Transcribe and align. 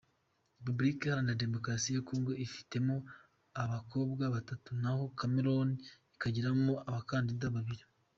Repubulika 0.59 1.01
Iharanira 1.05 1.41
Demokarasi 1.43 1.89
ya 1.95 2.01
Congo 2.09 2.31
ifitemo 2.45 2.95
abakobwa 3.63 4.23
batatu 4.35 4.69
naho 4.81 5.03
Cameroun 5.19 5.69
ikagiramo 6.15 6.73
abakandida 6.89 7.47
babiri. 7.55 7.83